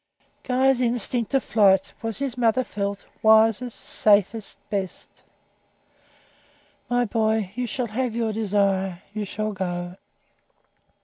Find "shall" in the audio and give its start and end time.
7.67-7.85, 9.25-9.51